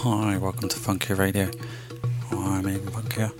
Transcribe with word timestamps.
Hi, 0.00 0.36
welcome 0.38 0.68
to 0.68 0.76
Funky 0.78 1.14
Radio. 1.14 1.50
I'm 2.30 2.68
Ian 2.68 2.86
Funk 2.88 3.12
here. 3.14 3.32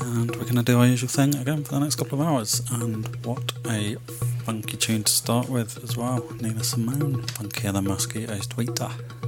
And 0.00 0.30
we're 0.36 0.44
going 0.44 0.56
to 0.56 0.62
do 0.62 0.78
our 0.80 0.86
usual 0.86 1.08
thing 1.08 1.34
again 1.36 1.64
for 1.64 1.72
the 1.74 1.80
next 1.80 1.96
couple 1.96 2.20
of 2.20 2.26
hours. 2.26 2.62
And 2.70 3.06
what 3.24 3.52
a 3.66 3.96
funky 4.44 4.76
tune 4.76 5.04
to 5.04 5.12
start 5.12 5.48
with 5.48 5.82
as 5.84 5.96
well. 5.96 6.26
Nina 6.40 6.64
Simone, 6.64 7.22
Funkier 7.22 7.72
than 7.72 7.84
Tweeter. 7.86 8.90
Your 8.90 9.23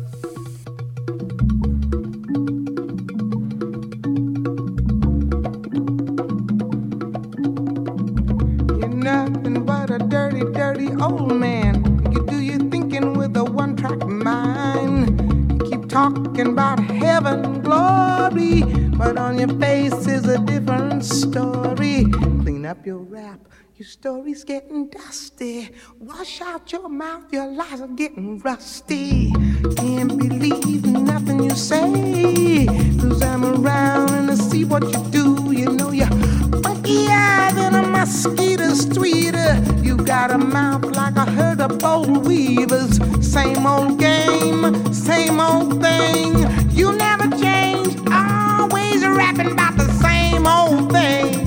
dusty. 25.06 25.70
Wash 26.00 26.40
out 26.40 26.72
your 26.72 26.88
mouth, 26.88 27.32
your 27.32 27.46
lies 27.46 27.80
are 27.80 27.94
getting 28.02 28.38
rusty. 28.40 29.32
Can't 29.76 30.18
believe 30.18 30.84
nothing 30.84 31.44
you 31.44 31.50
say. 31.50 32.66
Cause 33.00 33.22
I'm 33.22 33.44
around 33.44 34.10
and 34.10 34.30
I 34.30 34.34
see 34.34 34.64
what 34.64 34.82
you 34.82 35.00
do. 35.10 35.52
You 35.52 35.66
know 35.72 35.90
you're 35.92 36.16
funkier 36.64 37.54
than 37.54 37.74
a 37.74 37.82
mosquito's 37.82 38.86
tweeter. 38.86 39.84
You 39.84 39.96
got 39.96 40.30
a 40.32 40.38
mouth 40.38 40.84
like 40.96 41.16
a 41.16 41.30
herd 41.30 41.60
of 41.60 41.84
old 41.84 42.26
weavers. 42.26 42.98
Same 43.24 43.66
old 43.66 43.98
game, 44.00 44.92
same 44.92 45.38
old 45.40 45.80
thing. 45.82 46.32
You 46.70 46.92
never 46.92 47.28
change, 47.36 47.96
always 48.10 49.06
rapping 49.06 49.52
about 49.52 49.76
the 49.76 49.88
same 50.02 50.46
old 50.46 50.92
thing. 50.92 51.45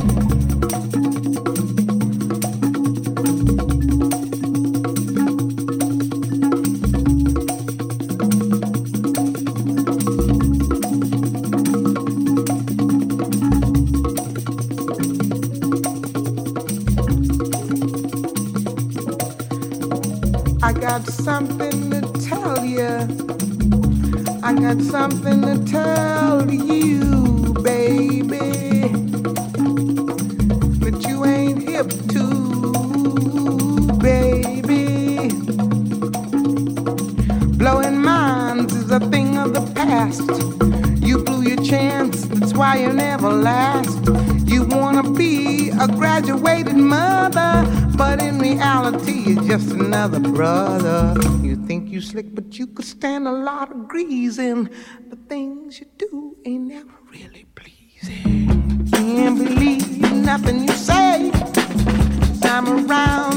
Something 21.23 21.91
to 21.91 22.01
tell 22.27 22.63
you. 22.63 22.87
I 24.41 24.53
got 24.53 24.81
something 24.81 25.41
to 25.41 25.63
tell 25.69 26.49
you, 26.49 27.53
baby. 27.61 28.39
That 30.79 31.05
you 31.07 31.25
ain't 31.25 31.63
hip 31.69 31.89
to, 32.13 32.25
baby. 33.97 35.29
Blowing 37.57 38.01
minds 38.01 38.73
is 38.75 38.89
a 38.91 38.99
thing 38.99 39.37
of 39.37 39.53
the 39.53 39.61
past. 39.75 40.29
You 41.05 41.23
blew 41.23 41.43
your 41.43 41.61
chance, 41.63 42.25
that's 42.27 42.53
why 42.53 42.77
you 42.77 42.93
never 42.93 43.29
last. 43.29 43.99
You 44.45 44.63
wanna 44.65 45.03
be 45.11 45.69
a 45.69 45.87
graduated 45.87 46.77
mother, 46.77 47.65
but 47.99 48.21
in 48.21 48.39
reality, 48.39 49.11
you're 49.27 49.43
just 49.43 49.71
another 49.71 50.21
brother. 50.21 51.13
You 51.43 51.57
think 51.67 51.89
you 51.89 51.99
slick, 51.99 52.33
but 52.33 52.57
you 52.57 52.65
could 52.65 52.85
stand 52.85 53.27
a 53.27 53.31
lot 53.31 53.71
of 53.71 53.89
greasing. 53.89 54.69
The 55.09 55.17
things 55.27 55.81
you 55.81 55.85
do 55.97 56.37
ain't 56.45 56.67
never 56.69 56.95
really 57.11 57.45
pleasing. 57.55 58.87
Can't 58.93 59.37
believe 59.37 59.99
nothing 60.13 60.61
you 60.61 60.71
say. 60.71 61.29
I'm 62.43 62.67
around 62.89 63.28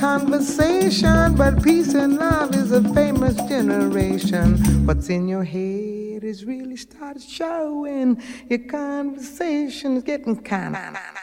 conversation, 0.00 1.36
but 1.36 1.62
peace 1.62 1.92
and 1.92 2.16
love 2.16 2.54
is 2.54 2.72
a 2.72 2.82
famous 2.94 3.36
generation. 3.48 4.56
What's 4.86 5.10
in 5.10 5.28
your 5.28 5.44
head 5.44 6.24
is 6.24 6.46
really 6.46 6.76
started 6.76 7.22
showing. 7.22 8.22
Your 8.48 8.60
conversation 8.60 9.98
is 9.98 10.02
getting 10.02 10.42
kind 10.42 10.74
of. 10.74 11.19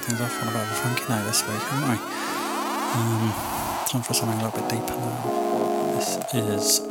started 0.00 0.18
things 0.18 0.20
off 0.20 0.42
on 0.42 0.48
a 0.48 0.52
bit 0.52 0.60
of 0.62 0.70
a 0.70 0.74
funky 0.74 1.04
note 1.08 1.24
this 1.24 1.46
week, 1.46 1.62
haven't 1.70 1.88
we? 1.88 1.96
Um, 2.94 3.32
time 3.86 4.02
for 4.02 4.14
something 4.14 4.40
a 4.40 4.44
little 4.44 4.60
bit 4.60 4.68
deeper 4.70 4.98
now. 4.98 5.92
This 5.94 6.34
is 6.34 6.83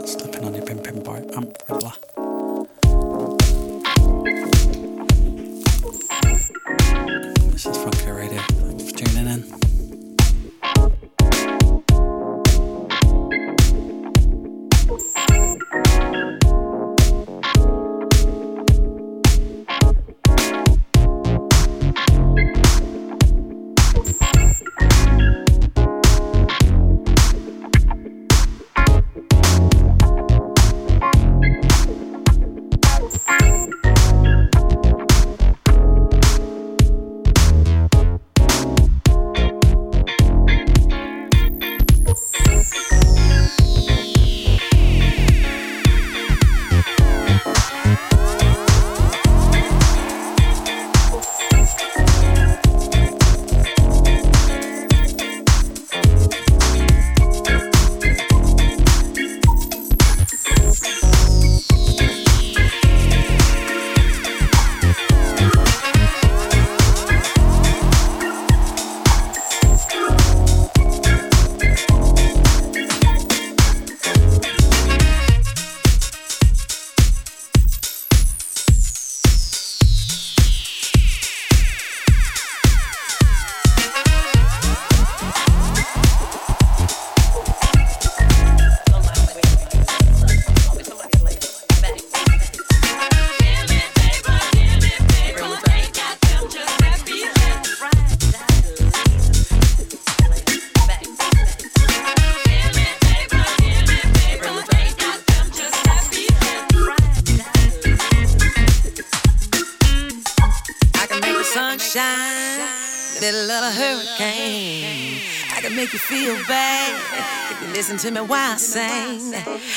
to 118.03 118.12
me 118.12 118.19
while 118.19 118.51
I 118.51 118.57
sing. 118.57 119.31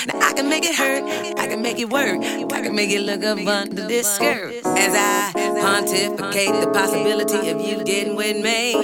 Now 0.09 0.19
I 0.21 0.33
can 0.33 0.49
make 0.49 0.65
it 0.65 0.75
hurt, 0.75 1.05
I 1.39 1.47
can 1.47 1.63
make 1.63 1.79
it 1.79 1.89
work, 1.89 2.19
I 2.21 2.61
can 2.61 2.75
make 2.75 2.91
it 2.91 3.03
look 3.03 3.23
up 3.23 3.39
under 3.39 3.87
this 3.87 4.17
skirt. 4.17 4.53
As 4.65 4.95
I 4.97 5.31
pontificate 5.33 6.61
the 6.61 6.69
possibility 6.73 7.51
of 7.51 7.61
you 7.61 7.85
getting 7.85 8.17
with 8.17 8.43
me. 8.43 8.75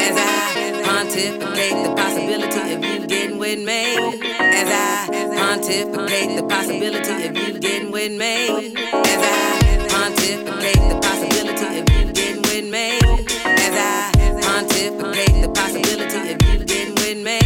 As 0.00 0.16
I 0.16 0.82
pontificate 0.82 1.76
the 1.84 1.94
possibility 1.94 2.72
of 2.72 2.84
you 2.84 3.06
getting 3.06 3.38
with 3.38 3.58
me. 3.58 3.96
As 4.38 4.70
I 4.72 5.08
pontificate 5.36 6.36
the 6.36 6.46
possibility 6.48 7.26
of 7.26 7.36
you 7.36 7.58
getting 7.58 7.90
with 7.90 8.12
me. 8.12 8.48
As 8.48 9.20
I 9.20 9.88
pontificate 9.90 10.80
the 10.88 10.98
possibility 11.02 11.80
of 11.80 11.90
you 11.90 12.12
getting 12.14 12.42
with 12.48 12.64
me. 12.64 12.98
As 13.44 13.74
I 13.76 14.10
pontificate 14.40 15.42
the 15.42 15.50
possibility 15.54 16.32
of 16.32 16.42
you 16.42 16.64
getting 16.64 16.94
with 16.94 17.18
me. 17.22 17.45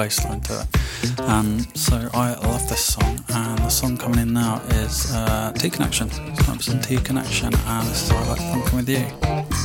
Bass 0.00 0.24
line 0.24 0.40
to 0.40 0.54
it. 0.62 1.20
Um, 1.20 1.58
so 1.74 2.08
I 2.14 2.32
love 2.32 2.66
this 2.70 2.82
song, 2.82 3.22
and 3.28 3.58
the 3.58 3.68
song 3.68 3.98
coming 3.98 4.20
in 4.20 4.32
now 4.32 4.62
is 4.70 5.14
uh, 5.14 5.52
T 5.54 5.68
Connection. 5.68 6.08
It's 6.08 6.40
100% 6.40 6.86
T 6.86 6.96
Connection, 6.96 7.52
and 7.54 7.86
this 7.86 8.04
is 8.04 8.10
I 8.10 8.28
Like 8.30 8.40
Funkin' 8.40 8.76
With 8.76 8.88
You. 8.88 9.59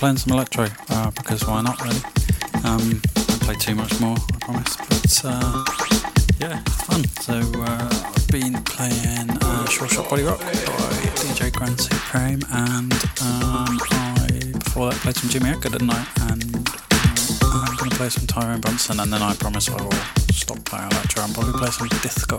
Playing 0.00 0.16
some 0.16 0.32
electro 0.32 0.66
uh, 0.88 1.10
because 1.10 1.46
why 1.46 1.60
not, 1.60 1.78
really? 1.82 2.00
Um, 2.64 3.02
I 3.04 3.36
play 3.44 3.54
too 3.56 3.74
much 3.74 4.00
more, 4.00 4.16
I 4.16 4.38
promise. 4.40 4.74
But 4.76 5.20
uh, 5.26 5.64
yeah, 6.40 6.62
it's 6.64 6.82
fun. 6.84 7.04
So 7.20 7.34
uh, 7.60 7.86
I've 8.16 8.28
been 8.28 8.54
playing 8.64 9.28
uh, 9.42 9.66
Sure 9.66 9.86
Shot 9.88 10.08
Body 10.08 10.22
Rock 10.22 10.38
by 10.40 10.52
DJ 11.20 11.52
Grand 11.52 11.78
Supreme, 11.78 12.40
and 12.50 12.94
um, 13.20 13.78
I 13.92 14.52
before 14.64 14.88
that 14.88 14.98
played 15.02 15.16
some 15.16 15.28
Jimmy 15.28 15.50
Edgar, 15.50 15.68
didn't 15.68 15.90
I? 15.90 16.06
And 16.32 16.44
uh, 17.44 17.66
I'm 17.68 17.76
going 17.76 17.90
to 17.90 17.96
play 17.96 18.08
some 18.08 18.26
Tyrone 18.26 18.62
Brunson, 18.62 19.00
and 19.00 19.12
then 19.12 19.20
I 19.20 19.34
promise 19.34 19.68
I 19.68 19.82
will 19.82 19.92
stop 20.32 20.64
playing 20.64 20.90
electro 20.92 21.24
and 21.24 21.34
probably 21.34 21.52
play 21.60 21.68
some 21.68 21.88
disco 22.00 22.38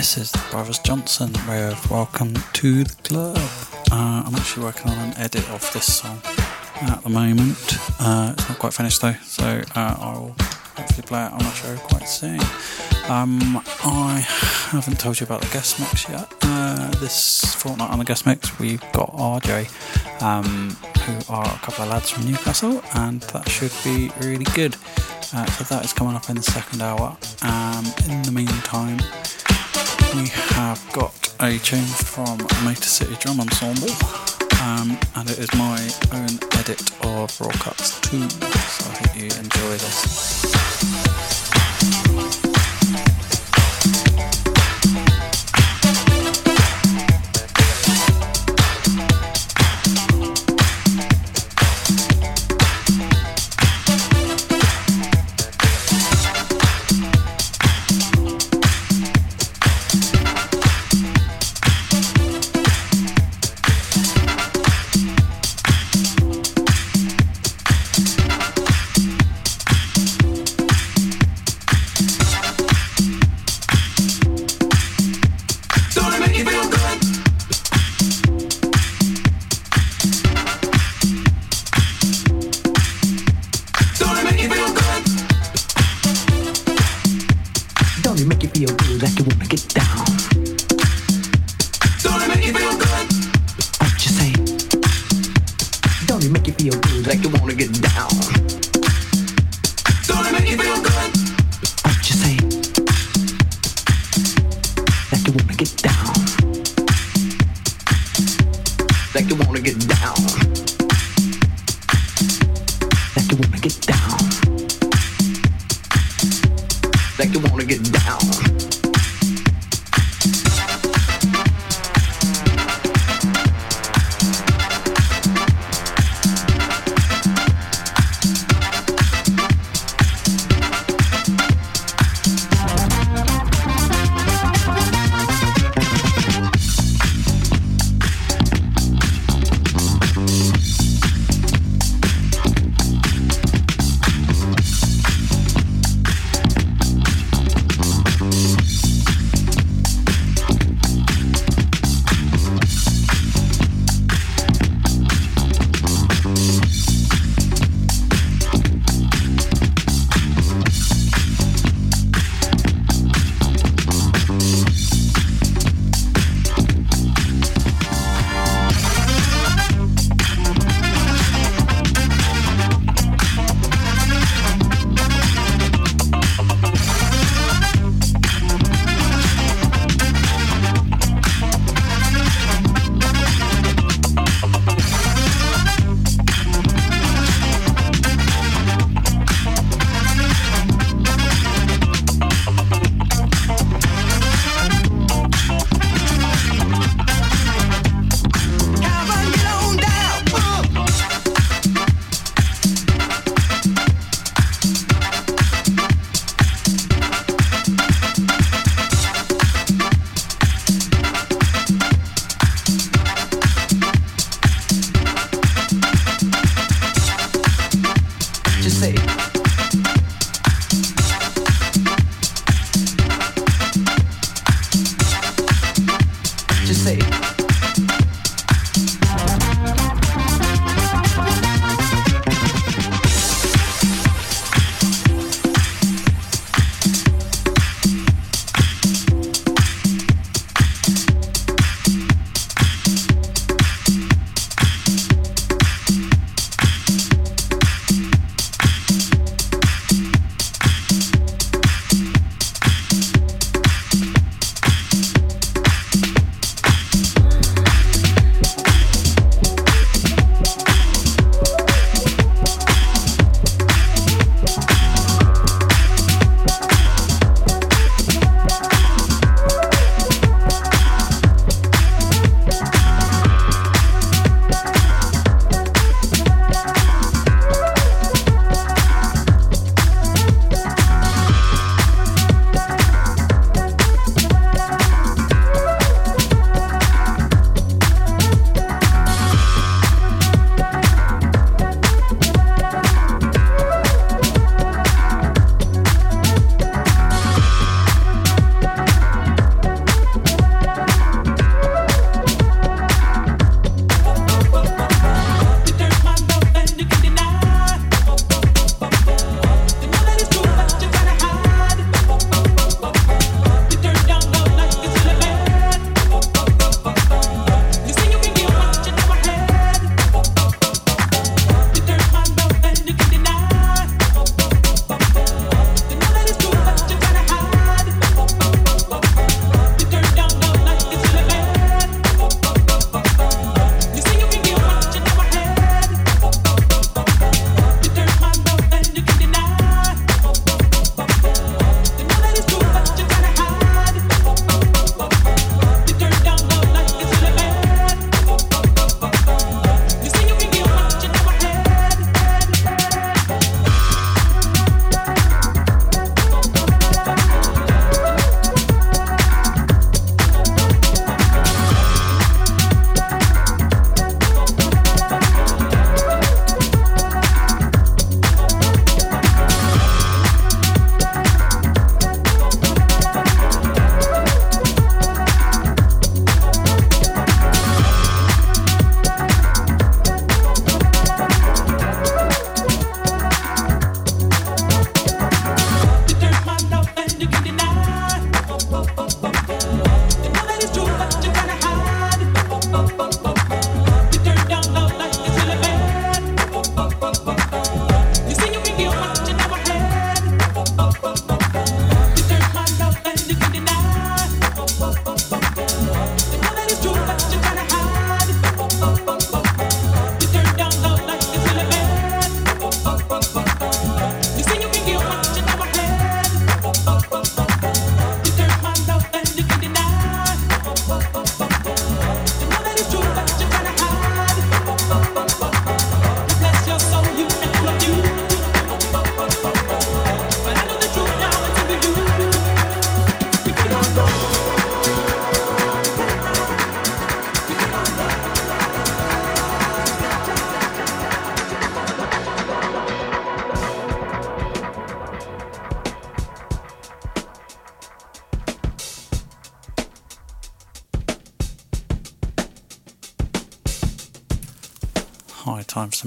This 0.00 0.16
is 0.16 0.32
Brothers 0.50 0.78
Johnson 0.78 1.30
with 1.46 1.90
Welcome 1.90 2.32
to 2.54 2.84
the 2.84 2.94
Club. 3.02 3.36
Uh, 3.92 4.22
I'm 4.24 4.34
actually 4.34 4.64
working 4.64 4.90
on 4.90 4.96
an 4.96 5.14
edit 5.18 5.46
of 5.50 5.70
this 5.74 5.94
song 5.94 6.22
at 6.80 7.02
the 7.02 7.10
moment. 7.10 7.76
Uh, 8.00 8.32
it's 8.32 8.48
not 8.48 8.58
quite 8.58 8.72
finished 8.72 9.02
though, 9.02 9.12
so 9.24 9.44
uh, 9.44 9.96
I'll 10.00 10.34
hopefully 10.74 11.06
play 11.06 11.26
it 11.26 11.32
on 11.32 11.40
the 11.40 11.50
show 11.50 11.76
quite 11.76 12.08
soon. 12.08 12.40
Um, 13.10 13.62
I 13.84 14.24
haven't 14.70 14.98
told 14.98 15.20
you 15.20 15.26
about 15.26 15.42
the 15.42 15.48
guest 15.48 15.78
mix 15.78 16.08
yet. 16.08 16.32
Uh, 16.40 16.90
this 16.92 17.54
fortnight 17.56 17.90
on 17.90 17.98
the 17.98 18.06
guest 18.06 18.24
mix, 18.24 18.58
we've 18.58 18.80
got 18.92 19.12
RJ, 19.12 20.22
um, 20.22 20.70
who 21.04 21.30
are 21.30 21.44
a 21.44 21.58
couple 21.58 21.84
of 21.84 21.90
lads 21.90 22.08
from 22.08 22.24
Newcastle, 22.24 22.82
and 22.94 23.20
that 23.20 23.46
should 23.50 23.72
be 23.84 24.10
really 24.26 24.46
good. 24.54 24.76
Uh, 25.34 25.44
so 25.44 25.64
that 25.64 25.84
is 25.84 25.92
coming 25.92 26.16
up 26.16 26.30
in 26.30 26.36
the 26.36 26.42
second 26.42 26.80
hour. 26.80 27.18
Um, 27.42 27.84
in 28.08 28.22
the 28.22 28.32
meantime, 28.32 28.98
we 30.14 30.28
have 30.28 30.92
got 30.92 31.12
a 31.40 31.58
tune 31.58 31.84
from 31.84 32.38
Motor 32.64 32.82
City 32.82 33.14
Drum 33.20 33.40
Ensemble, 33.40 33.90
um, 34.62 34.98
and 35.16 35.30
it 35.30 35.38
is 35.38 35.52
my 35.54 35.78
own 36.12 36.38
edit 36.58 36.80
of 37.04 37.40
Raw 37.40 37.52
Cuts 37.52 38.00
2, 38.00 38.28
so 38.28 38.90
I 38.90 38.96
hope 38.96 39.16
you 39.16 39.24
enjoy 39.24 39.70
this. 39.78 41.29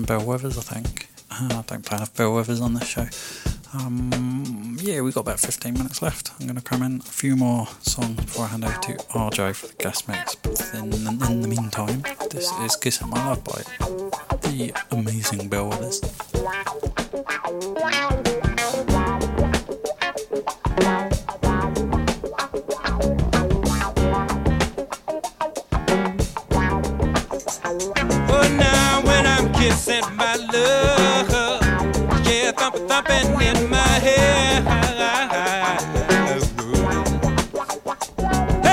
Some 0.05 0.17
Bill 0.17 0.25
Withers, 0.25 0.57
I 0.57 0.61
think. 0.61 1.07
Uh, 1.31 1.59
I 1.59 1.63
don't 1.67 1.85
play 1.85 1.97
enough 1.97 2.15
Bill 2.15 2.33
Withers 2.35 2.61
on 2.61 2.73
this 2.73 2.87
show. 2.87 3.07
Um, 3.73 4.77
yeah, 4.81 5.01
we've 5.01 5.13
got 5.13 5.21
about 5.21 5.39
15 5.39 5.73
minutes 5.73 6.01
left. 6.01 6.31
I'm 6.39 6.45
going 6.45 6.55
to 6.57 6.61
cram 6.61 6.83
in 6.83 6.97
a 6.97 7.03
few 7.03 7.35
more 7.35 7.67
songs 7.81 8.15
before 8.17 8.45
I 8.45 8.49
hand 8.49 8.65
over 8.65 8.77
to 8.77 8.93
RJ 8.93 9.55
for 9.55 9.67
the 9.67 9.73
guest 9.75 10.07
mix. 10.07 10.35
But 10.35 10.61
in, 10.73 10.93
in 10.93 11.41
the 11.41 11.47
meantime, 11.47 12.03
this 12.29 12.51
is 12.59 12.75
Kissing 12.75 13.09
My 13.09 13.29
Love 13.29 13.43
by 13.43 13.63
the 14.41 14.73
amazing 14.91 15.49
Bill 15.49 15.69
Withers. 15.69 16.01
Baby. 30.53 31.33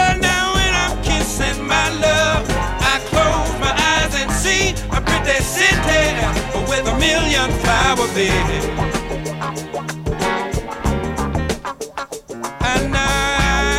And 0.01 0.21
now 0.21 0.55
when 0.57 0.73
I'm 0.83 1.03
kissing 1.03 1.67
my 1.67 1.89
love, 2.07 2.45
I 2.93 3.01
close 3.11 3.53
my 3.65 3.73
eyes 3.93 4.15
and 4.21 4.31
see 4.31 4.75
a 4.91 5.01
pretty 5.01 5.41
city 5.43 6.05
with 6.69 6.87
a 6.87 6.95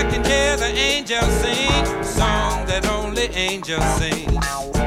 can 0.10 0.24
hear 0.24 0.58
the 0.58 0.72
angels 0.90 1.34
sing 1.42 1.86
a 2.00 2.04
song 2.04 2.66
that 2.66 2.88
only 2.90 3.26
angels 3.36 3.86
sing. 4.00 4.81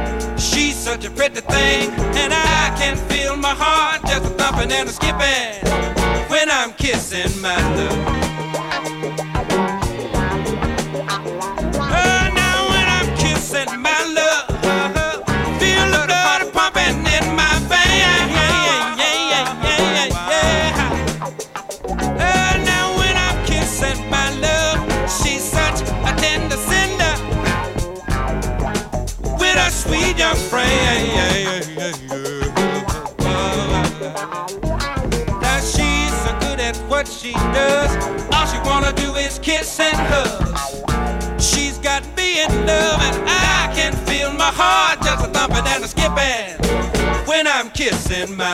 Such 0.84 1.06
a 1.06 1.10
pretty 1.10 1.40
thing, 1.40 1.90
and 2.14 2.34
I 2.34 2.74
can 2.78 2.98
feel 3.08 3.38
my 3.38 3.54
heart 3.54 4.02
just 4.02 4.26
a 4.26 4.34
thumping 4.34 4.70
and 4.70 4.86
a 4.86 4.92
skipping 4.92 6.28
when 6.28 6.50
I'm 6.50 6.74
kissing 6.74 7.40
my 7.40 7.56
love. 7.74 8.23
Now 35.40 35.60
she's 35.60 36.14
so 36.22 36.30
good 36.40 36.60
at 36.60 36.76
what 36.88 37.08
she 37.08 37.32
does. 37.32 37.90
All 38.32 38.46
she 38.46 38.58
wanna 38.68 38.92
do 38.92 39.14
is 39.16 39.38
kiss 39.40 39.80
and 39.80 39.96
hug. 39.96 41.40
She's 41.40 41.78
got 41.78 42.04
me 42.16 42.42
in 42.44 42.66
love, 42.66 43.00
and 43.02 43.28
I 43.28 43.72
can 43.74 43.92
feel 44.06 44.32
my 44.32 44.52
heart 44.54 45.00
just 45.02 45.24
a 45.24 45.28
thumping 45.28 45.66
and 45.66 45.84
a 45.84 45.88
skipping 45.88 47.26
when 47.26 47.46
I'm 47.46 47.70
kissing 47.70 48.36
my 48.36 48.52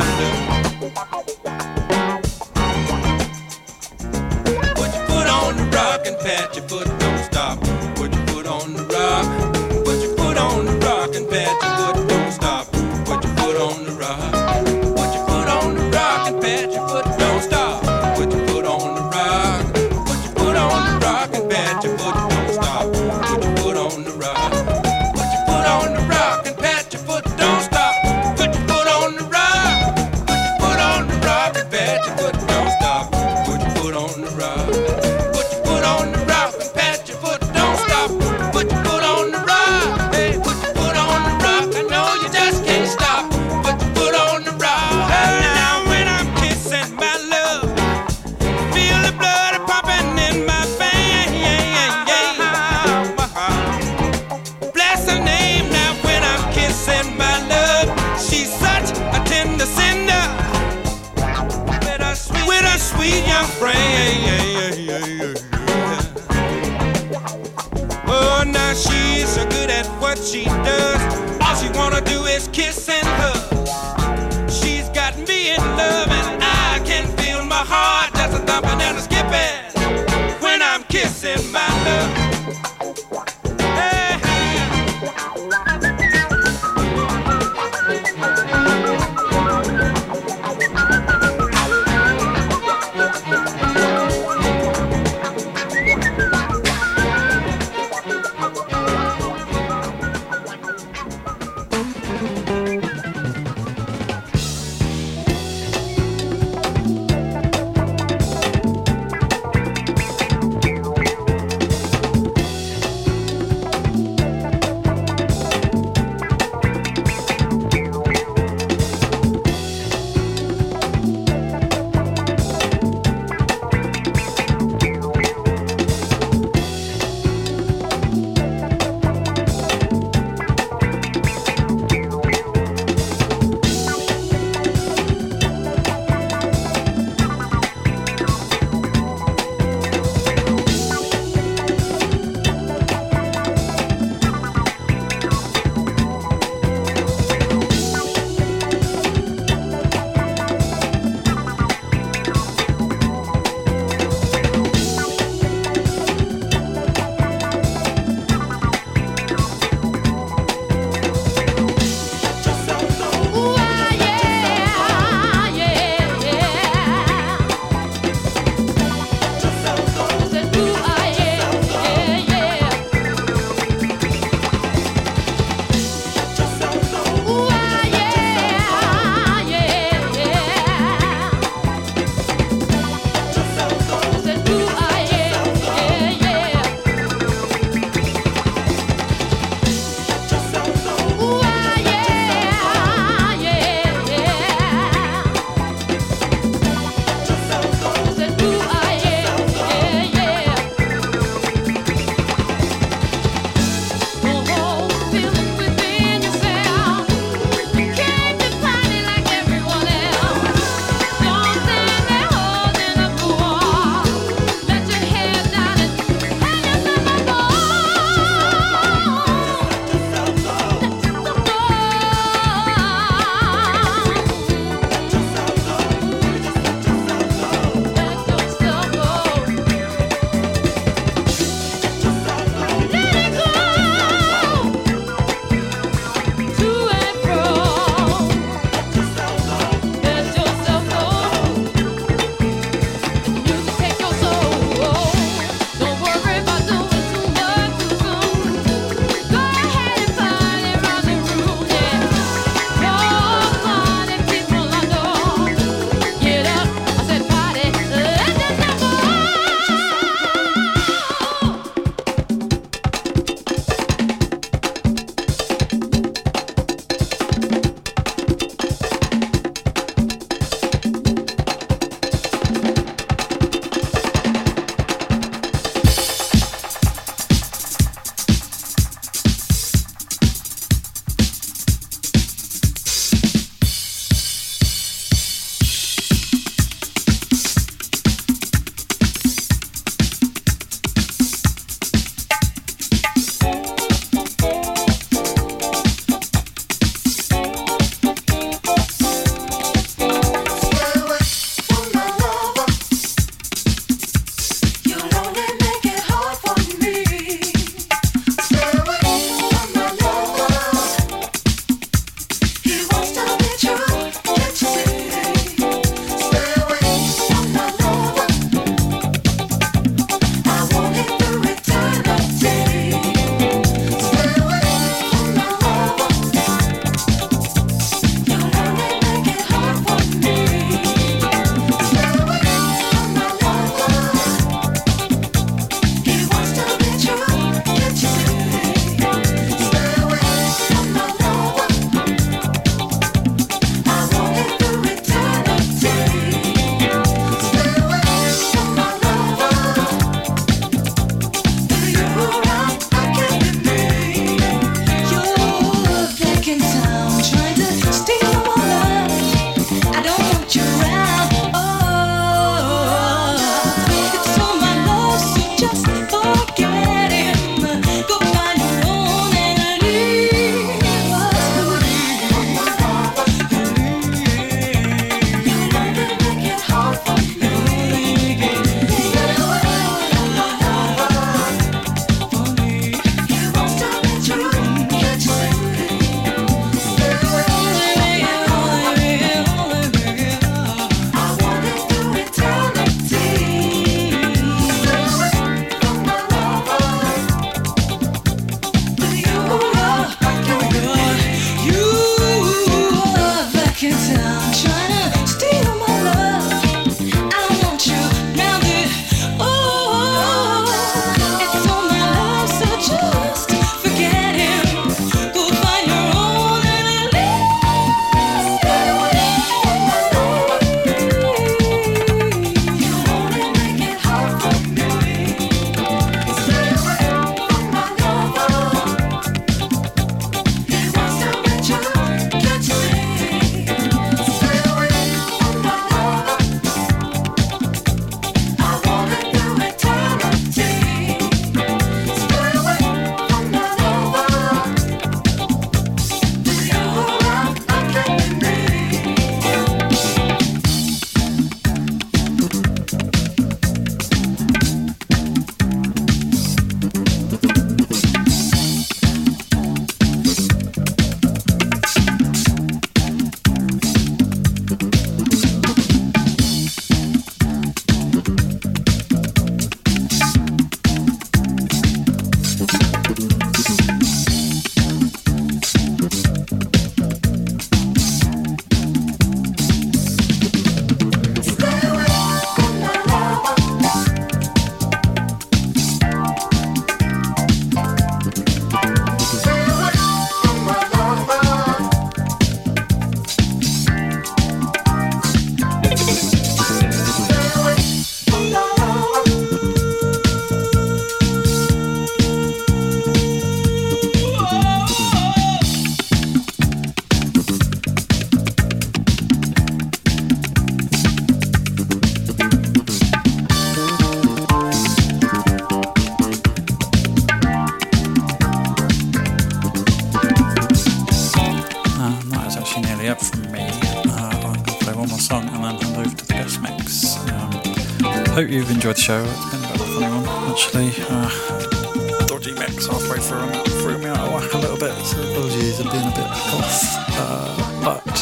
hope 528.40 528.50
you've 528.50 528.70
enjoyed 528.70 528.96
the 528.96 529.00
show. 529.00 529.22
It's 529.22 529.50
been 529.50 529.60
a 529.60 529.68
bit 529.68 529.80
of 529.80 529.84
a 529.84 530.00
funny 530.00 530.08
one, 530.08 530.50
actually. 530.50 530.90
Uh, 531.12 532.24
dodgy 532.24 532.52
mix 532.52 532.86
halfway 532.86 533.18
through 533.18 533.44
and 533.44 533.52
that 533.52 533.68
threw 533.84 533.98
me 533.98 534.06
out 534.06 534.16
of 534.16 534.32
whack 534.32 534.54
a 534.54 534.58
little 534.58 534.78
bit, 534.80 534.96
so 535.04 535.20
apologies, 535.20 535.78
I've 535.78 535.92
been 535.92 536.08
a 536.08 536.16
bit 536.16 536.30
off. 536.56 536.80
Uh, 537.20 537.84
but 537.84 538.16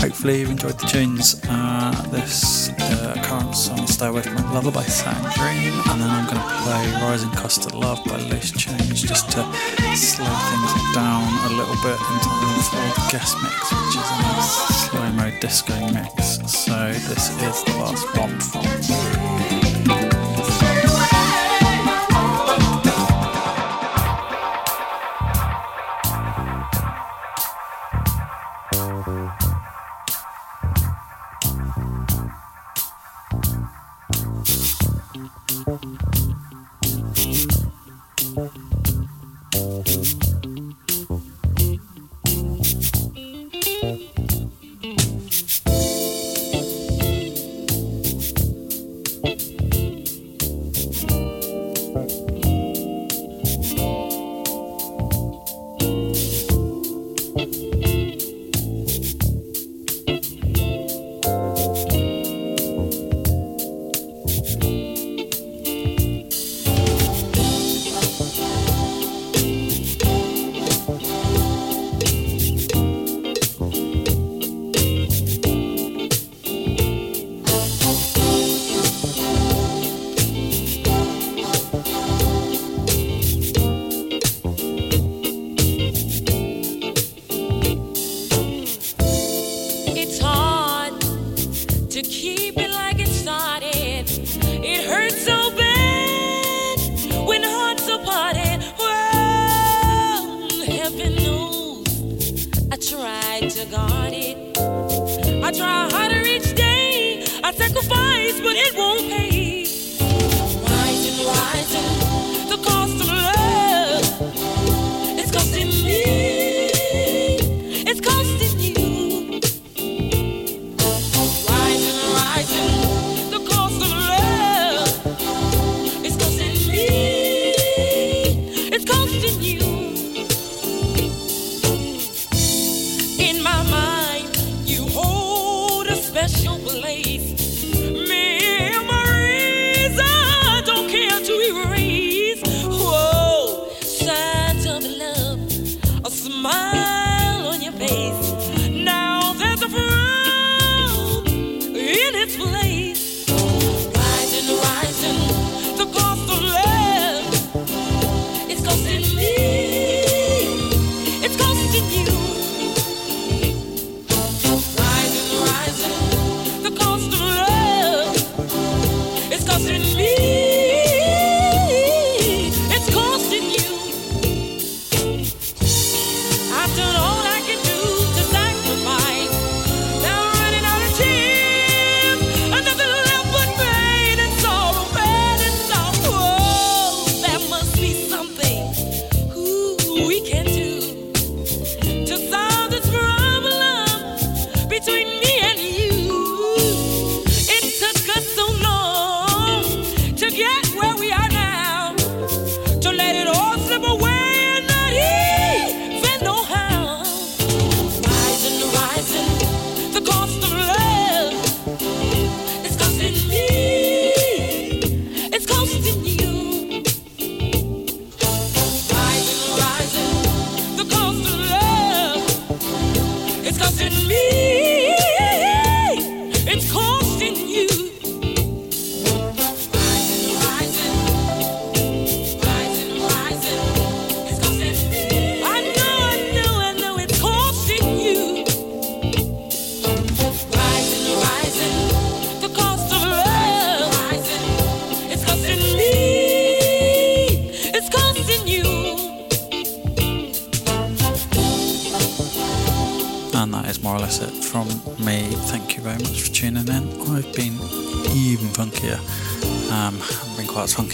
hopefully 0.00 0.40
you've 0.40 0.50
enjoyed 0.50 0.78
the 0.78 0.86
tunes. 0.86 1.42
Uh, 1.44 1.92
this 2.08 2.70
uh, 2.80 3.20
current 3.22 3.54
song, 3.54 3.86
Stay 3.86 4.08
With 4.08 4.32
My 4.32 4.50
Lover 4.54 4.70
by 4.70 4.84
Sam 4.84 5.20
Green, 5.36 5.76
and 5.92 6.00
then 6.00 6.08
I'm 6.08 6.24
going 6.24 6.40
to 6.40 6.48
play 6.64 6.80
Rising 7.04 7.32
Cost 7.32 7.66
of 7.66 7.74
Love 7.74 8.00
by 8.06 8.16
Loose 8.16 8.52
Change 8.52 9.04
just 9.04 9.28
to 9.32 9.44
slow 9.92 10.24
things 10.24 10.72
down 10.96 11.28
a 11.44 11.52
little 11.52 11.76
bit 11.84 12.00
in 12.00 12.16
time 12.24 12.60
for 12.64 12.80
the 12.80 13.08
guest 13.12 13.36
mix, 13.44 13.60
which 13.76 14.00
is 14.00 14.08
a 14.08 14.16
nice 14.24 14.88
slow 14.88 15.12
mo 15.12 15.28
disco 15.38 15.76
mix. 15.92 16.19
So 16.50 16.92
this 16.92 17.30
is 17.30 17.62
the 17.62 17.78
last 17.78 18.16
one. 18.16 18.40
from 18.40 19.59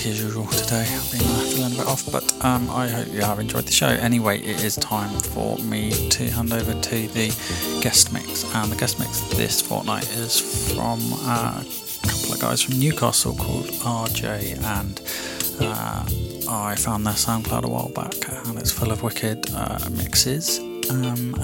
as 0.07 0.23
usual 0.23 0.47
today. 0.47 0.87
I've 0.89 1.11
been 1.11 1.73
a 1.73 1.77
bit 1.77 1.87
off, 1.87 2.11
but 2.11 2.45
um, 2.45 2.71
I 2.71 2.89
hope 2.89 3.09
you 3.13 3.23
have 3.23 3.39
enjoyed 3.39 3.65
the 3.65 3.73
show. 3.73 3.89
Anyway, 3.89 4.39
it 4.41 4.63
is 4.63 4.77
time 4.77 5.11
for 5.21 5.59
me 5.59 5.91
to 6.11 6.31
hand 6.31 6.53
over 6.53 6.73
to 6.81 7.09
the 7.09 7.29
guest 7.83 8.13
mix, 8.13 8.45
and 8.55 8.71
the 8.71 8.77
guest 8.77 8.99
mix 8.99 9.21
this 9.37 9.61
fortnight 9.61 10.09
is 10.17 10.73
from 10.73 11.01
uh, 11.25 11.63
a 11.63 12.07
couple 12.07 12.35
of 12.35 12.41
guys 12.41 12.63
from 12.63 12.79
Newcastle 12.79 13.35
called 13.35 13.67
RJ 13.67 14.63
and. 14.65 15.01
Uh, 15.59 16.05
I 16.49 16.77
found 16.77 17.05
their 17.05 17.15
SoundCloud 17.15 17.65
a 17.65 17.69
while 17.69 17.89
back, 17.89 18.15
and 18.47 18.57
it's 18.59 18.71
full 18.71 18.93
of 18.93 19.03
wicked 19.03 19.51
uh, 19.53 19.79
mixes. 19.91 20.61
Um, 20.91 21.35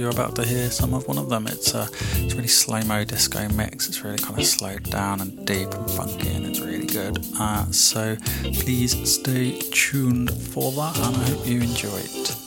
you're 0.00 0.08
about 0.08 0.34
to 0.34 0.44
hear 0.46 0.70
some 0.70 0.94
of 0.94 1.06
one 1.06 1.18
of 1.18 1.28
them. 1.28 1.46
It's 1.46 1.74
a 1.74 1.86
it's 2.14 2.32
a 2.32 2.36
really 2.36 2.48
slow 2.48 2.80
mo 2.82 3.04
disco 3.04 3.46
mix. 3.50 3.86
It's 3.86 4.02
really 4.02 4.16
kind 4.16 4.38
of 4.38 4.46
slowed 4.46 4.84
down 4.84 5.20
and 5.20 5.46
deep 5.46 5.72
and 5.74 5.90
funky, 5.90 6.30
and 6.30 6.46
it's 6.46 6.60
really 6.60 6.86
good. 6.86 7.18
Uh, 7.38 7.66
so 7.70 8.16
please 8.42 8.96
stay 9.12 9.58
tuned 9.58 10.32
for 10.32 10.72
that, 10.72 10.96
and 10.96 11.16
I 11.16 11.28
hope 11.28 11.46
you 11.46 11.60
enjoy 11.60 11.98
it. 11.98 12.39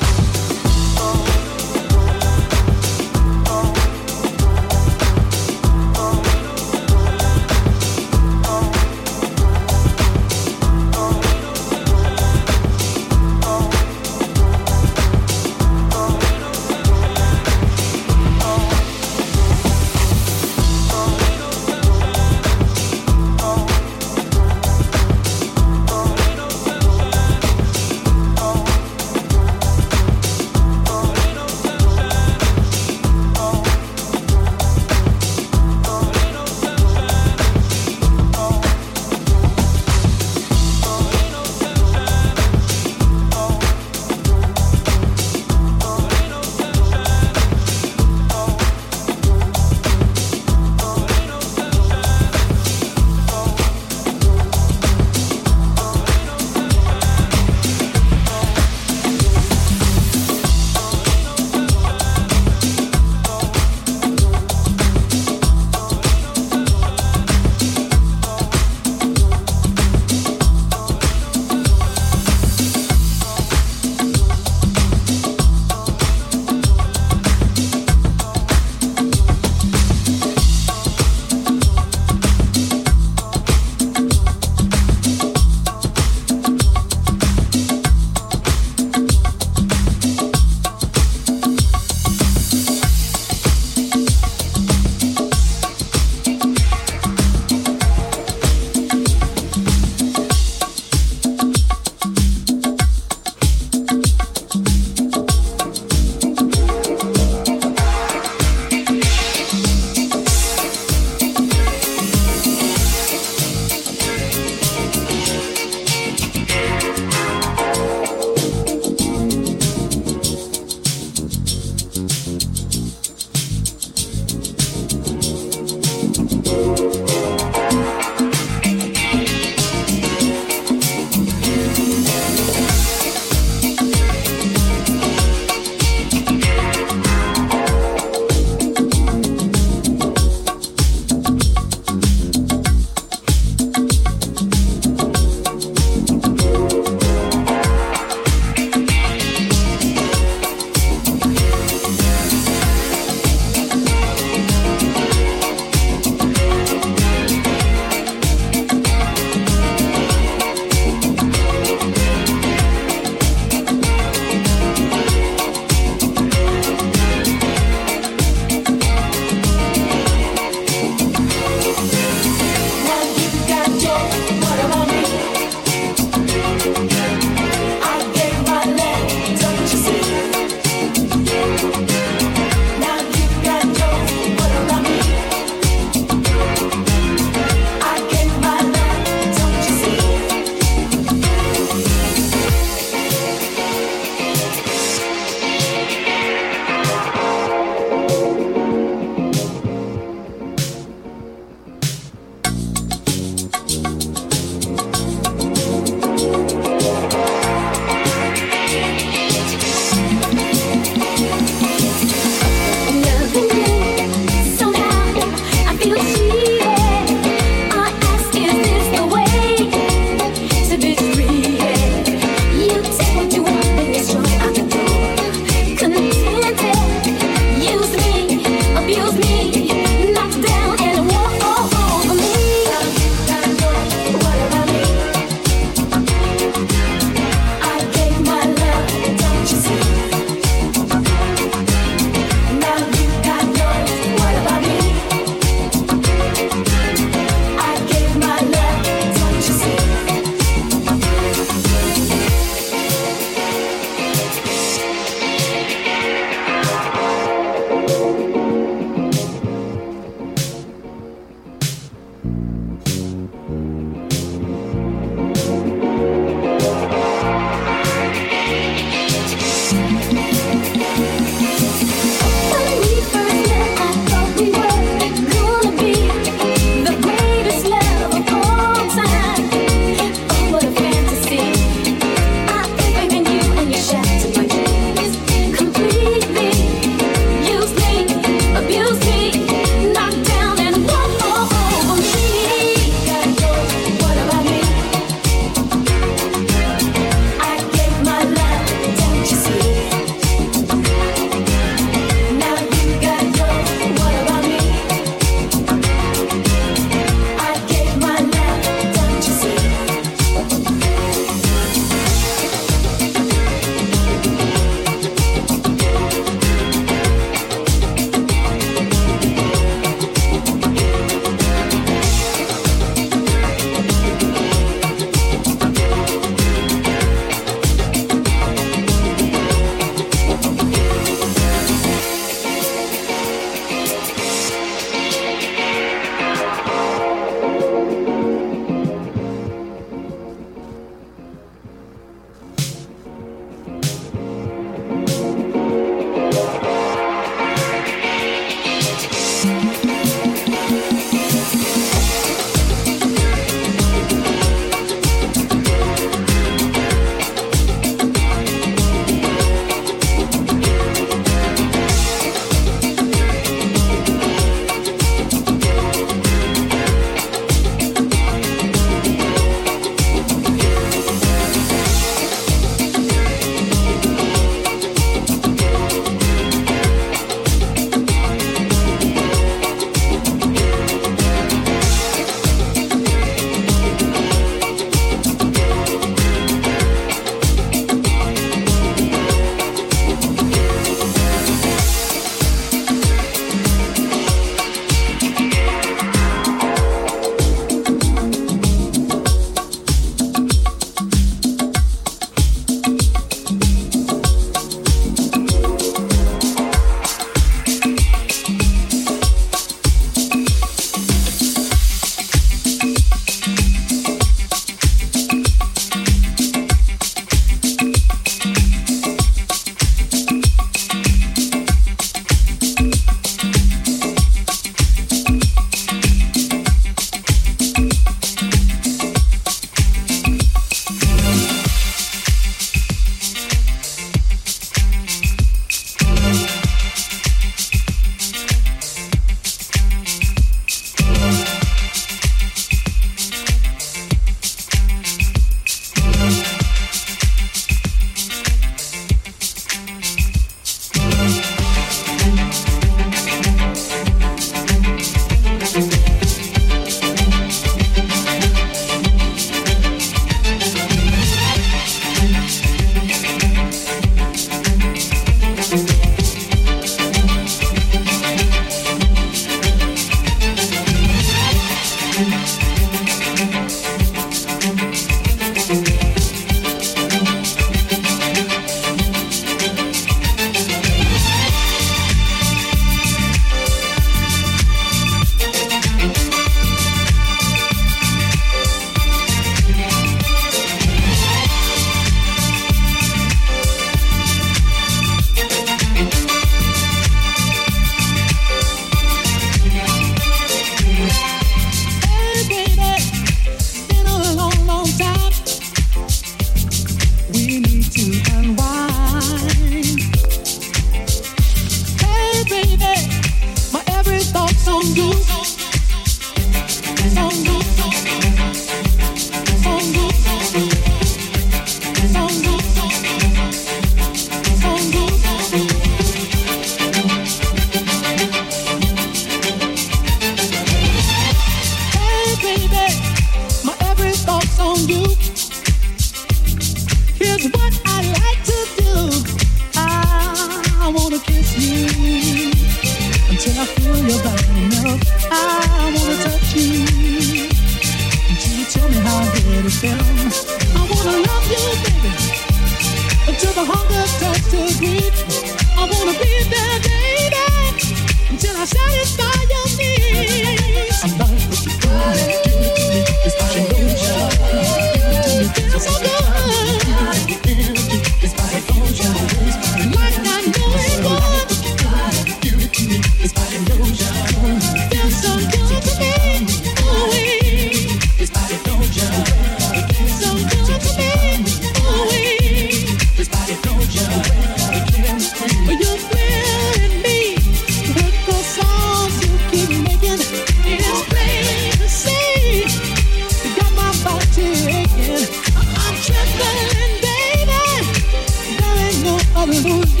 It's 599.52 600.00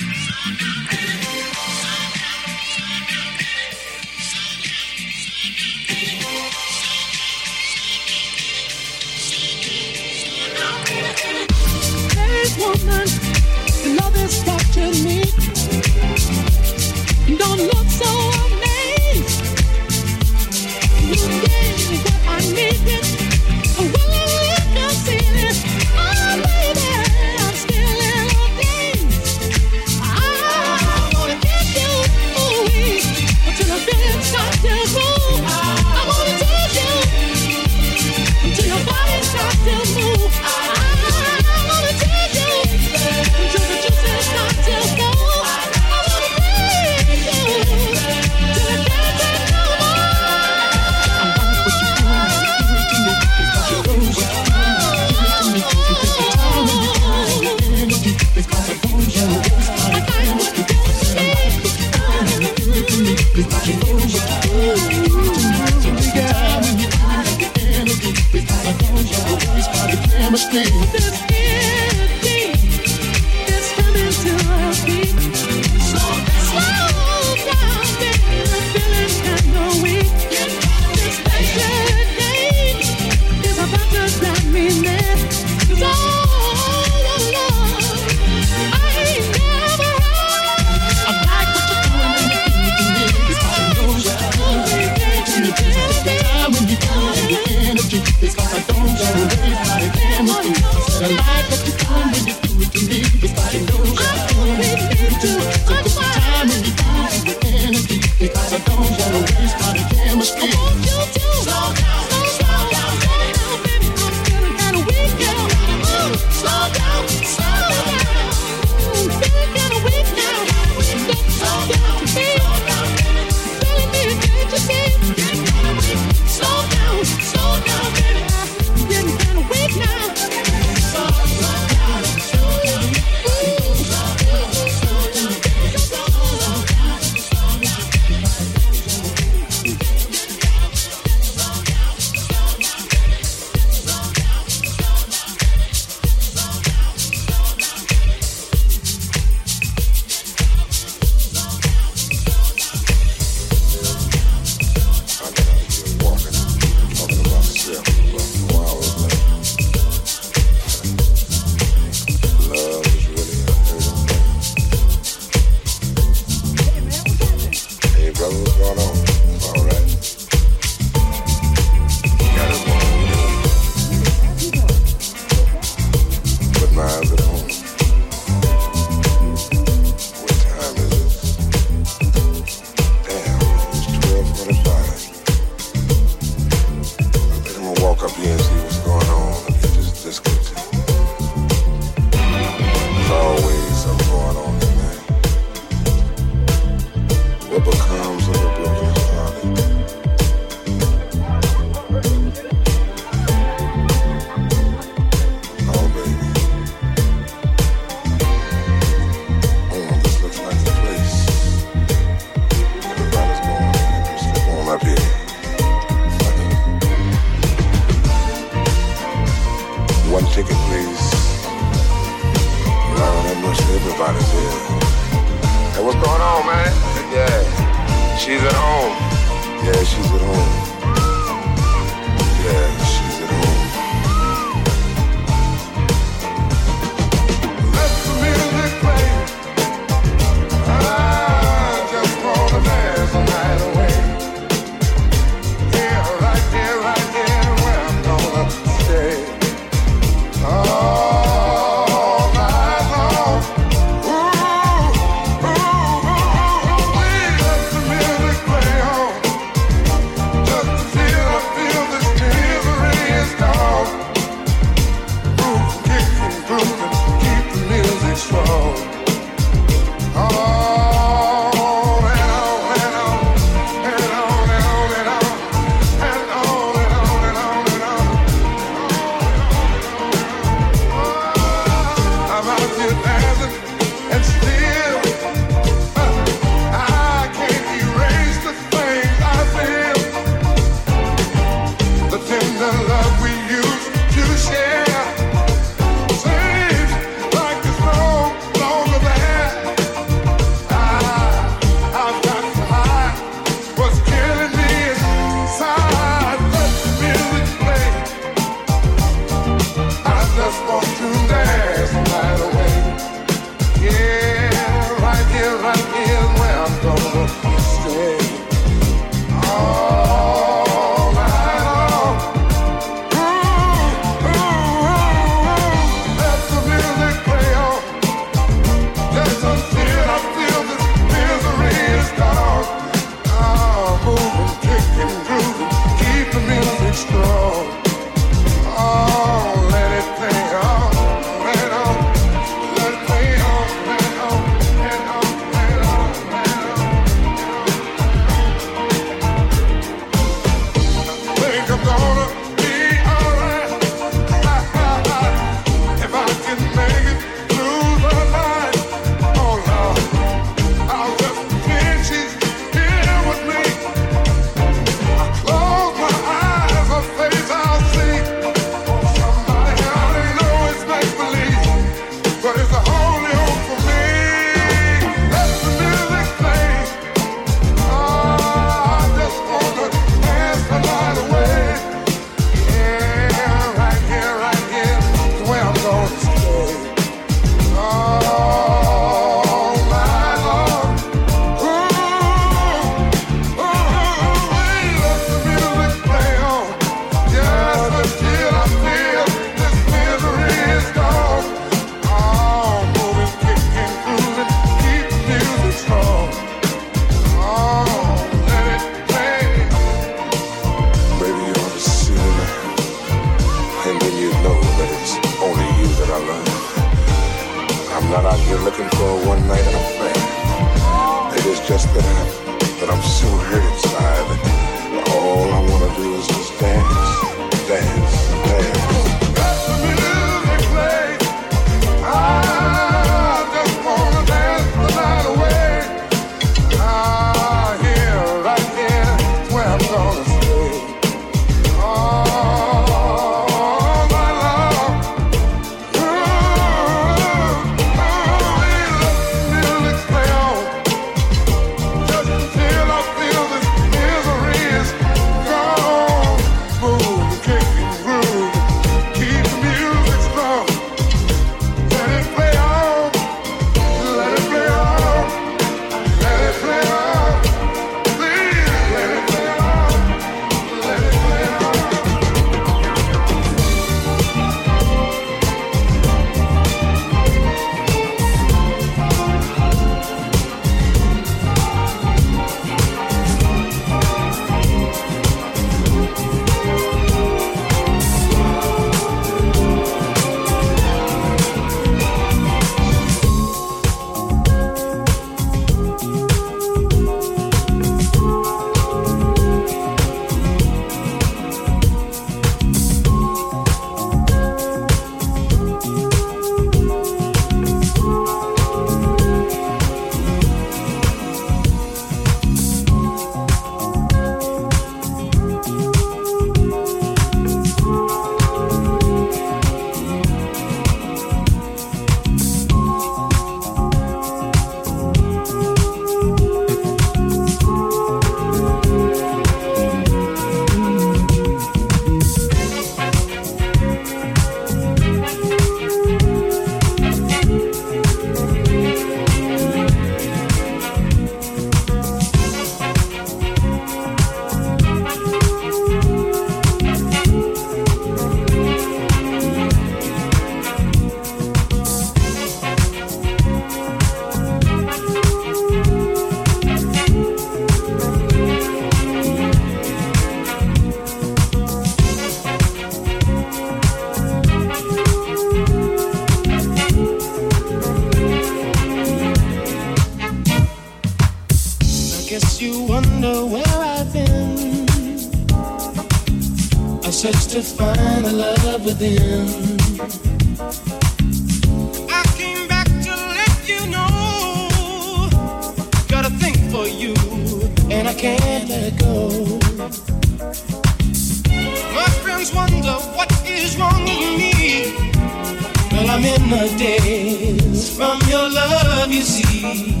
In 596.24 596.50
the 596.50 596.72
daze 596.78 597.96
from 597.96 598.20
your 598.30 598.48
love, 598.48 599.10
you 599.10 599.22
see. 599.22 600.00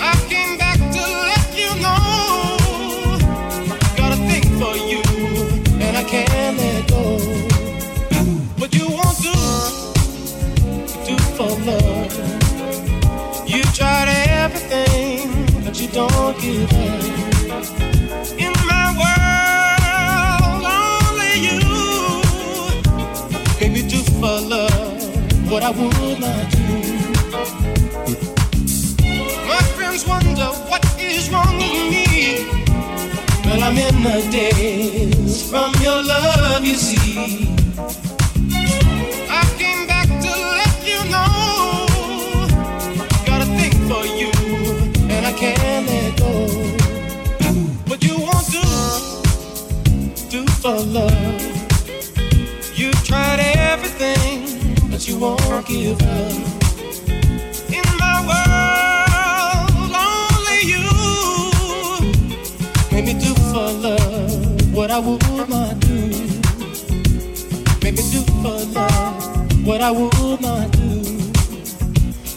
I 0.00 0.14
came 0.28 0.56
back 0.56 0.78
to 0.78 1.02
let 1.26 1.46
you 1.60 1.70
know. 1.82 3.18
Got 3.96 4.12
a 4.12 4.18
thing 4.28 4.46
for 4.60 4.76
you, 4.76 5.02
and 5.84 5.96
I 5.96 6.04
can't 6.04 6.56
let 6.58 6.88
go. 6.88 7.18
What 8.60 8.72
you 8.72 8.86
won't 8.88 9.18
do, 9.20 9.34
do 11.08 11.16
for 11.36 11.50
love. 11.66 12.14
You 13.48 13.62
tried 13.74 14.08
everything, 14.28 15.64
but 15.64 15.80
you 15.80 15.88
don't 15.88 16.40
give 16.40 16.72
up. 16.72 16.85
I 25.66 25.70
would 25.70 26.20
not 26.20 26.48
do. 26.52 26.62
My 29.48 29.62
friends 29.74 30.06
wonder 30.06 30.46
what 30.70 30.84
is 30.96 31.28
wrong 31.28 31.56
with 31.56 31.90
me. 31.90 32.46
Well, 33.44 33.64
I'm 33.64 33.76
in 33.76 34.00
the 34.04 34.28
daze 34.30 35.50
from 35.50 35.74
your 35.82 36.04
love, 36.04 36.64
you 36.64 36.76
see. 36.76 37.48
I 39.28 39.42
came 39.58 39.88
back 39.88 40.06
to 40.06 40.32
let 40.60 40.76
you 40.86 41.00
know. 41.10 42.46
Got 43.26 43.42
a 43.42 43.48
thing 43.58 43.74
for 43.90 44.06
you, 44.06 44.30
and 45.10 45.26
I 45.26 45.32
can't 45.32 45.88
let 45.88 46.16
go. 46.16 46.46
What 47.88 48.04
you 48.04 48.16
won't 48.20 48.48
do, 48.52 48.62
do 50.30 50.46
for 50.46 50.76
love. 50.78 51.25
Give 55.66 56.00
up. 56.00 56.32
In 57.68 57.86
my 57.98 58.16
world, 58.28 59.92
only 60.06 60.60
you 60.72 60.86
make 62.92 63.06
me 63.06 63.14
do 63.14 63.34
for 63.50 63.70
love 63.72 64.74
what 64.74 64.90
I 64.90 64.98
would 64.98 65.48
not 65.48 65.80
do. 65.80 65.96
Me 67.82 67.92
do 67.92 68.20
for 68.42 68.58
love 68.74 69.66
what 69.66 69.80
I 69.80 69.90
would 69.90 70.40
not 70.40 70.70
do. 70.72 71.02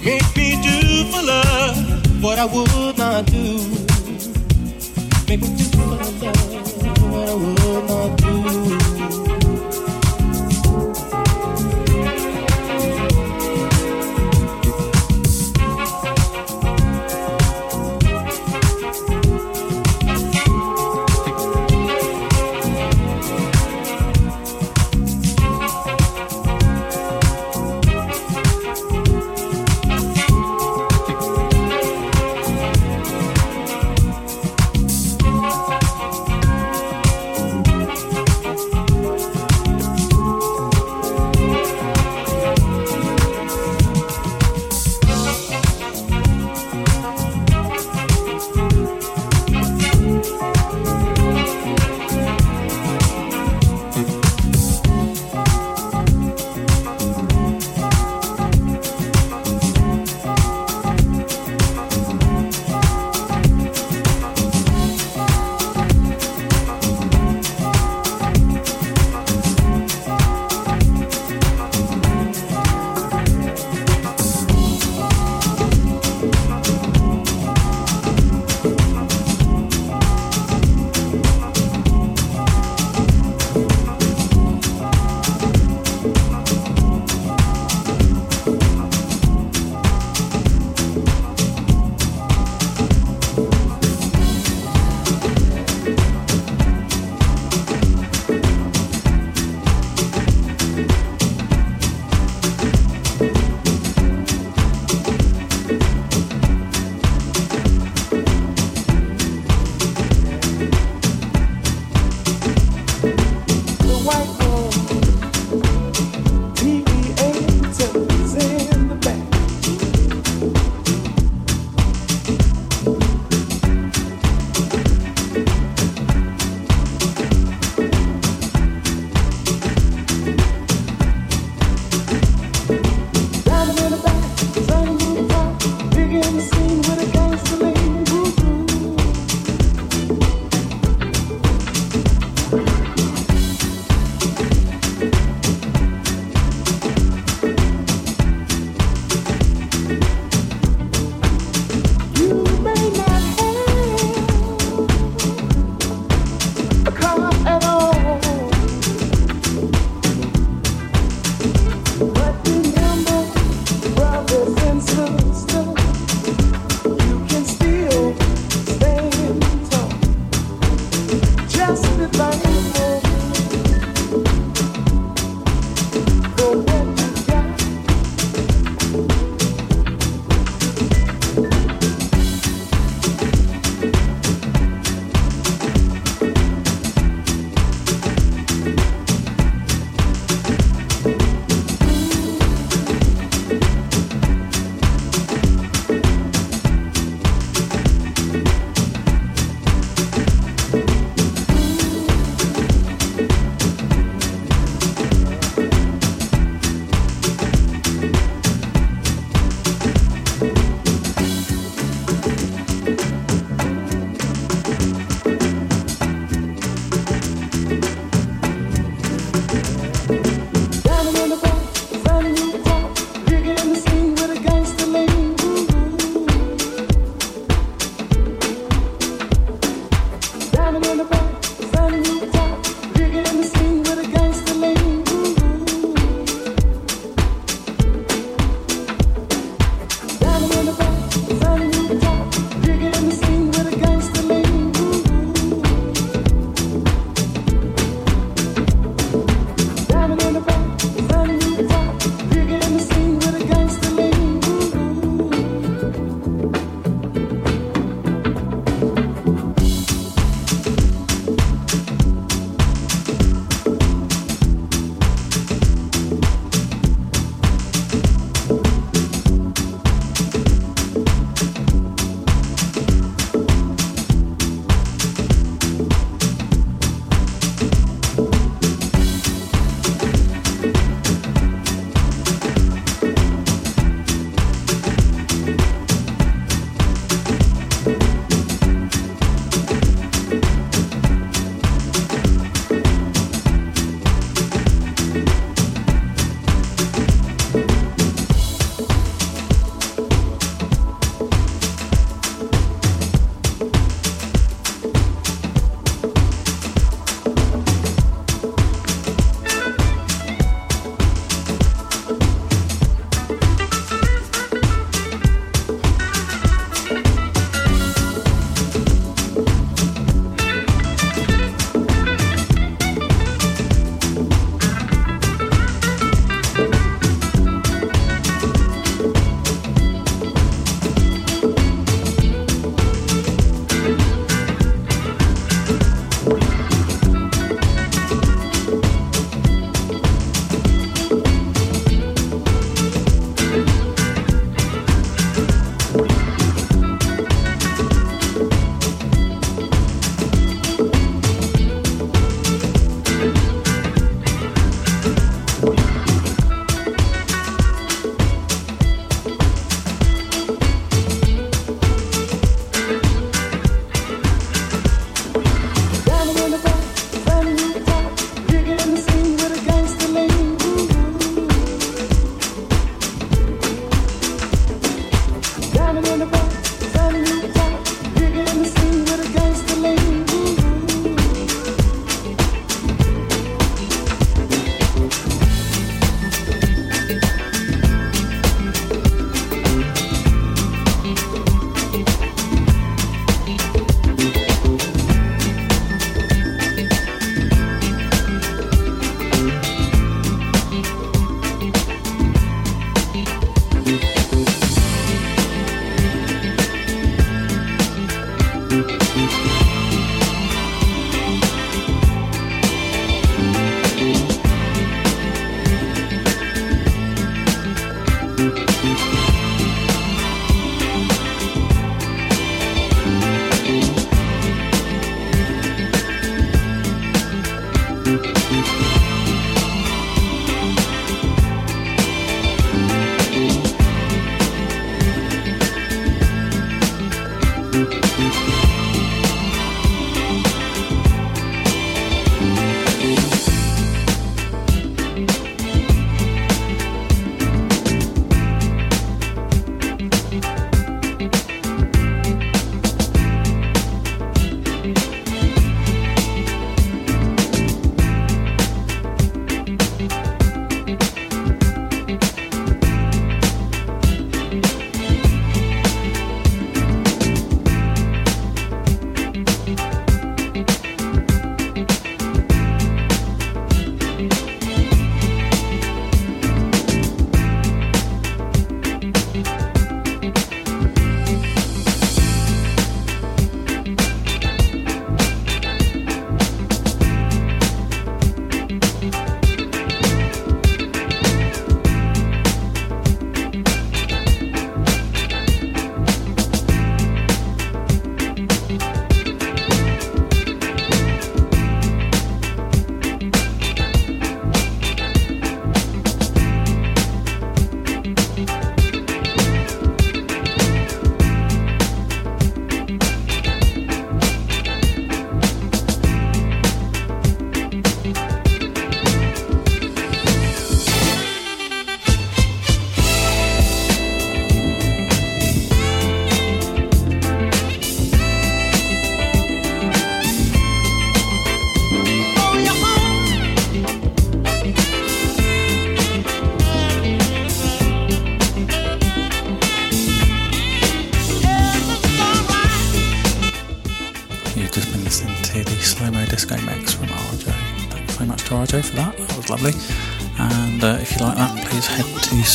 Make 0.03 0.35
me 0.35 0.57
do 0.63 1.03
for 1.11 1.21
love 1.21 2.23
what 2.23 2.39
I 2.39 2.45
would 2.45 2.97
not 2.97 3.25
do. 3.25 3.57
Make 5.27 5.41
me 5.41 5.49
do 5.57 5.65
for 5.75 5.85
love 5.85 6.08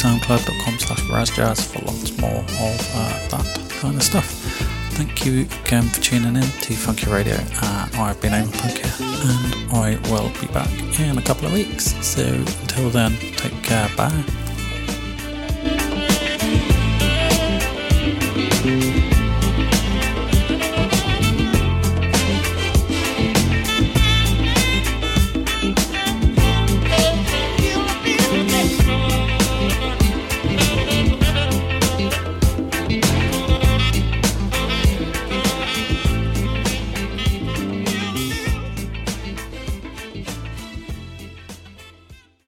soundcloud.com 0.04 0.78
slash 0.78 1.00
razzjazz 1.04 1.66
for 1.72 1.82
lots 1.86 2.18
more 2.18 2.30
of 2.30 2.90
uh, 2.94 3.28
that 3.28 3.70
kind 3.70 3.96
of 3.96 4.02
stuff. 4.02 4.26
Thank 4.92 5.24
you 5.24 5.46
again 5.64 5.84
for 5.84 6.00
tuning 6.02 6.36
in 6.36 6.42
to 6.42 6.74
Funky 6.74 7.10
Radio. 7.10 7.36
Uh, 7.62 7.88
I've 7.94 8.20
been 8.20 8.32
Eamon 8.32 8.52
Punky 8.52 8.82
and 9.00 9.72
I 9.72 9.98
will 10.10 10.30
be 10.42 10.46
back 10.52 10.70
in 11.00 11.16
a 11.16 11.22
couple 11.22 11.46
of 11.46 11.54
weeks. 11.54 11.94
So 12.06 12.22
until 12.22 12.90
then, 12.90 13.16
take 13.36 13.62
care. 13.62 13.88
Bye. 13.96 14.43